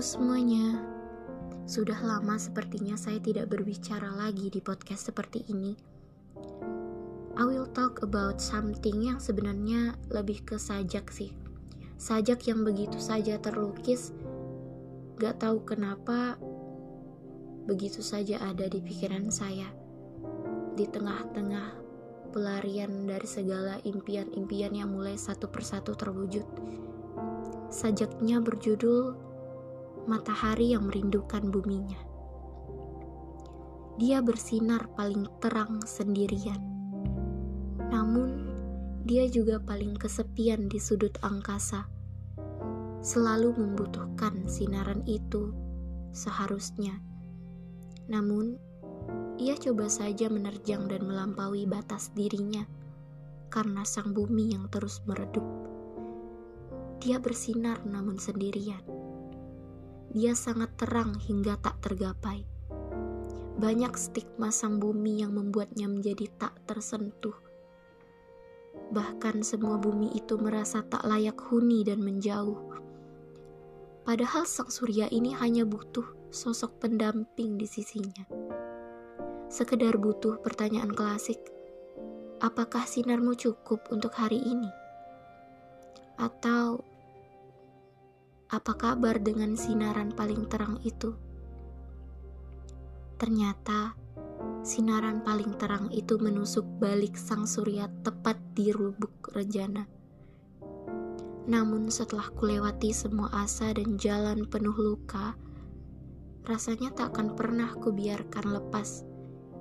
Semuanya. 0.00 0.80
Sudah 1.68 2.00
lama 2.00 2.40
sepertinya 2.40 2.96
saya 2.96 3.20
tidak 3.20 3.52
berbicara 3.52 4.08
lagi 4.16 4.48
di 4.48 4.56
podcast 4.64 5.12
seperti 5.12 5.44
ini. 5.52 5.76
I 7.36 7.44
will 7.44 7.68
talk 7.76 8.00
about 8.00 8.40
something 8.40 8.96
yang 9.04 9.20
sebenarnya 9.20 9.92
lebih 10.08 10.40
ke 10.48 10.56
sajak 10.56 11.12
sih. 11.12 11.36
Sajak 12.00 12.48
yang 12.48 12.64
begitu 12.64 12.96
saja 12.96 13.36
terlukis, 13.44 14.16
gak 15.20 15.44
tahu 15.44 15.68
kenapa 15.68 16.40
begitu 17.68 18.00
saja 18.00 18.40
ada 18.40 18.72
di 18.72 18.80
pikiran 18.80 19.28
saya. 19.28 19.68
Di 20.80 20.88
tengah-tengah 20.88 21.76
pelarian 22.32 23.04
dari 23.04 23.28
segala 23.28 23.76
impian-impian 23.84 24.72
yang 24.72 24.96
mulai 24.96 25.20
satu 25.20 25.44
persatu 25.52 25.92
terwujud. 25.92 26.48
Sajaknya 27.68 28.40
berjudul 28.40 29.29
matahari 30.08 30.72
yang 30.72 30.88
merindukan 30.88 31.50
buminya. 31.50 31.98
Dia 34.00 34.24
bersinar 34.24 34.88
paling 34.96 35.28
terang 35.44 35.84
sendirian. 35.84 36.60
Namun, 37.92 38.48
dia 39.04 39.28
juga 39.28 39.60
paling 39.60 39.96
kesepian 39.98 40.72
di 40.72 40.80
sudut 40.80 41.12
angkasa. 41.20 41.84
Selalu 43.04 43.56
membutuhkan 43.56 44.48
sinaran 44.48 45.04
itu 45.04 45.52
seharusnya. 46.16 46.96
Namun, 48.08 48.56
ia 49.40 49.56
coba 49.56 49.88
saja 49.88 50.28
menerjang 50.28 50.88
dan 50.88 51.04
melampaui 51.04 51.64
batas 51.64 52.12
dirinya 52.12 52.64
karena 53.48 53.82
sang 53.84 54.12
bumi 54.16 54.52
yang 54.52 54.68
terus 54.68 55.00
meredup. 55.04 55.44
Dia 57.00 57.16
bersinar 57.16 57.80
namun 57.88 58.20
sendirian 58.20 58.99
dia 60.10 60.34
sangat 60.34 60.74
terang 60.74 61.14
hingga 61.22 61.54
tak 61.62 61.78
tergapai. 61.78 62.42
Banyak 63.60 63.94
stigma 63.94 64.50
sang 64.50 64.82
bumi 64.82 65.22
yang 65.22 65.36
membuatnya 65.36 65.86
menjadi 65.86 66.26
tak 66.34 66.58
tersentuh. 66.66 67.36
Bahkan 68.90 69.46
semua 69.46 69.78
bumi 69.78 70.10
itu 70.18 70.34
merasa 70.34 70.82
tak 70.82 71.06
layak 71.06 71.38
huni 71.46 71.86
dan 71.86 72.02
menjauh. 72.02 72.58
Padahal 74.02 74.48
sang 74.50 74.66
surya 74.66 75.06
ini 75.14 75.30
hanya 75.38 75.62
butuh 75.62 76.06
sosok 76.34 76.82
pendamping 76.82 77.54
di 77.54 77.70
sisinya. 77.70 78.26
Sekedar 79.46 79.94
butuh 79.98 80.42
pertanyaan 80.42 80.90
klasik, 80.90 81.38
apakah 82.42 82.82
sinarmu 82.82 83.38
cukup 83.38 83.86
untuk 83.94 84.14
hari 84.18 84.42
ini? 84.42 84.70
Atau 86.18 86.82
apa 88.50 88.74
kabar 88.74 89.22
dengan 89.22 89.54
sinaran 89.54 90.10
paling 90.10 90.50
terang 90.50 90.82
itu? 90.82 91.14
Ternyata 93.14 93.94
sinaran 94.66 95.22
paling 95.22 95.54
terang 95.54 95.86
itu 95.94 96.18
menusuk 96.18 96.66
balik 96.82 97.14
sang 97.14 97.46
surya 97.46 97.86
tepat 98.02 98.42
di 98.58 98.74
lubuk 98.74 99.30
rencana. 99.30 99.86
Namun 101.46 101.94
setelah 101.94 102.26
kulewati 102.34 102.90
semua 102.90 103.30
asa 103.30 103.70
dan 103.70 103.94
jalan 104.02 104.42
penuh 104.50 104.74
luka, 104.74 105.38
rasanya 106.42 106.90
tak 106.90 107.14
akan 107.14 107.38
pernah 107.38 107.70
kubiarkan 107.78 108.50
lepas 108.50 109.06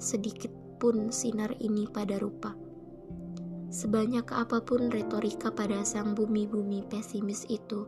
sedikit 0.00 0.48
pun 0.80 1.12
sinar 1.12 1.52
ini 1.60 1.84
pada 1.84 2.16
rupa. 2.16 2.56
Sebanyak 3.68 4.32
apa 4.32 4.64
pun 4.64 4.88
retorika 4.88 5.52
pada 5.52 5.84
sang 5.84 6.16
bumi-bumi 6.16 6.88
pesimis 6.88 7.44
itu, 7.52 7.84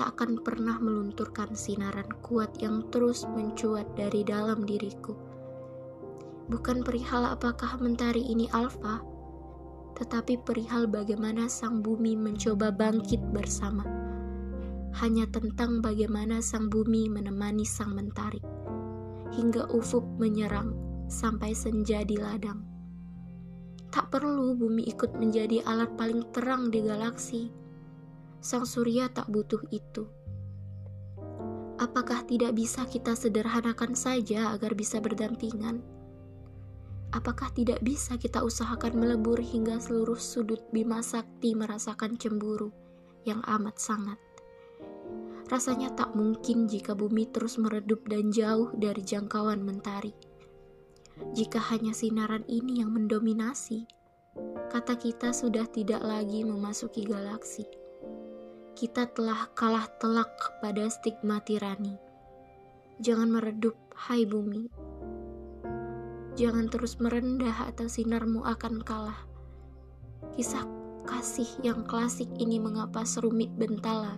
tak 0.00 0.16
akan 0.16 0.40
pernah 0.40 0.80
melunturkan 0.80 1.52
sinaran 1.52 2.08
kuat 2.24 2.56
yang 2.56 2.88
terus 2.88 3.28
mencuat 3.36 3.84
dari 4.00 4.24
dalam 4.24 4.64
diriku. 4.64 5.12
Bukan 6.48 6.80
perihal 6.80 7.28
apakah 7.28 7.76
mentari 7.76 8.24
ini 8.24 8.48
alfa, 8.56 9.04
tetapi 10.00 10.40
perihal 10.40 10.88
bagaimana 10.88 11.52
sang 11.52 11.84
bumi 11.84 12.16
mencoba 12.16 12.72
bangkit 12.72 13.20
bersama. 13.28 13.84
Hanya 15.04 15.28
tentang 15.28 15.84
bagaimana 15.84 16.40
sang 16.40 16.72
bumi 16.72 17.12
menemani 17.12 17.68
sang 17.68 17.92
mentari, 17.92 18.40
hingga 19.36 19.68
ufuk 19.68 20.16
menyerang 20.16 20.72
sampai 21.12 21.52
senja 21.52 22.08
di 22.08 22.16
ladang. 22.16 22.64
Tak 23.92 24.08
perlu 24.08 24.56
bumi 24.56 24.88
ikut 24.88 25.12
menjadi 25.20 25.60
alat 25.68 25.92
paling 26.00 26.24
terang 26.32 26.72
di 26.72 26.88
galaksi 26.88 27.60
Sang 28.40 28.64
surya 28.64 29.12
tak 29.12 29.28
butuh 29.28 29.60
itu. 29.68 30.08
Apakah 31.76 32.24
tidak 32.24 32.56
bisa 32.56 32.88
kita 32.88 33.12
sederhanakan 33.12 33.92
saja 33.92 34.56
agar 34.56 34.72
bisa 34.72 34.96
berdampingan? 34.96 35.84
Apakah 37.12 37.52
tidak 37.52 37.84
bisa 37.84 38.16
kita 38.16 38.40
usahakan 38.40 38.96
melebur 38.96 39.36
hingga 39.36 39.76
seluruh 39.76 40.16
sudut 40.16 40.64
Bima 40.72 41.04
Sakti 41.04 41.52
merasakan 41.52 42.16
cemburu 42.16 42.72
yang 43.28 43.44
amat 43.44 43.76
sangat? 43.76 44.16
Rasanya 45.52 45.92
tak 45.92 46.16
mungkin 46.16 46.64
jika 46.64 46.96
bumi 46.96 47.28
terus 47.28 47.60
meredup 47.60 48.08
dan 48.08 48.32
jauh 48.32 48.72
dari 48.72 49.04
jangkauan 49.04 49.60
mentari. 49.60 50.16
Jika 51.36 51.60
hanya 51.76 51.92
sinaran 51.92 52.48
ini 52.48 52.80
yang 52.80 52.96
mendominasi, 52.96 53.84
kata 54.72 54.96
kita 54.96 55.36
sudah 55.36 55.68
tidak 55.68 56.00
lagi 56.00 56.40
memasuki 56.40 57.04
galaksi 57.04 57.68
kita 58.80 59.04
telah 59.12 59.44
kalah 59.52 59.84
telak 60.00 60.32
pada 60.64 60.88
stigma 60.88 61.36
tirani. 61.44 62.00
Jangan 62.96 63.28
meredup, 63.28 63.76
hai 63.92 64.24
bumi. 64.24 64.72
Jangan 66.40 66.72
terus 66.72 66.96
merendah 66.96 67.68
atau 67.68 67.92
sinarmu 67.92 68.40
akan 68.40 68.80
kalah. 68.80 69.28
Kisah 70.32 70.64
kasih 71.04 71.60
yang 71.60 71.84
klasik 71.84 72.32
ini 72.40 72.56
mengapa 72.56 73.04
serumit 73.04 73.52
bentala. 73.52 74.16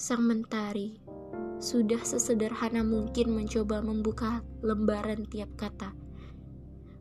Sang 0.00 0.24
mentari 0.24 0.96
sudah 1.60 2.00
sesederhana 2.00 2.80
mungkin 2.80 3.36
mencoba 3.36 3.84
membuka 3.84 4.40
lembaran 4.64 5.28
tiap 5.28 5.52
kata. 5.60 5.92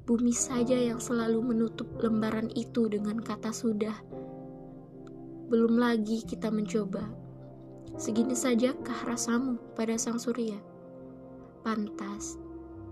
Bumi 0.03 0.35
saja 0.35 0.75
yang 0.75 0.99
selalu 0.99 1.39
menutup 1.55 1.87
lembaran 2.03 2.51
itu 2.59 2.91
dengan 2.91 3.23
kata 3.23 3.55
sudah 3.55 3.95
belum 5.49 5.81
lagi 5.81 6.21
kita 6.21 6.53
mencoba. 6.53 7.09
Segini 7.97 8.37
sajakah 8.37 9.01
rasamu 9.09 9.57
pada 9.73 9.97
sang 9.97 10.21
surya? 10.21 10.61
Pantas, 11.65 12.37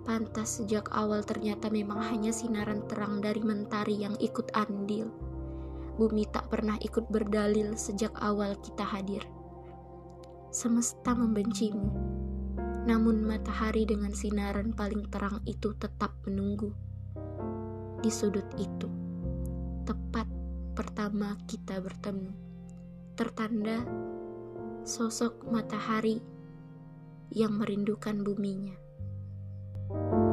pantas 0.01 0.57
sejak 0.57 0.89
awal 0.89 1.21
ternyata 1.21 1.69
memang 1.69 2.01
hanya 2.01 2.33
sinaran 2.33 2.81
terang 2.89 3.21
dari 3.21 3.45
mentari 3.45 4.01
yang 4.01 4.17
ikut 4.17 4.49
andil. 4.57 5.05
Bumi 6.01 6.25
tak 6.33 6.49
pernah 6.49 6.81
ikut 6.81 7.05
berdalil 7.13 7.77
sejak 7.77 8.17
awal 8.17 8.57
kita 8.65 8.81
hadir. 8.81 9.21
Semesta 10.49 11.13
membencimu, 11.13 11.93
namun 12.89 13.21
matahari 13.21 13.85
dengan 13.85 14.17
sinaran 14.17 14.73
paling 14.73 15.05
terang 15.13 15.45
itu 15.45 15.77
tetap 15.77 16.09
menunggu 16.25 16.73
di 18.01 18.09
sudut 18.09 18.49
itu, 18.57 18.89
tepat 19.85 20.25
pertama 20.73 21.37
kita 21.45 21.77
bertemu 21.81 22.46
tertanda 23.17 23.81
sosok 24.85 25.49
matahari 25.49 26.21
yang 27.33 27.57
merindukan 27.57 28.21
buminya. 28.21 28.77
thank 29.89 30.13
you 30.13 30.26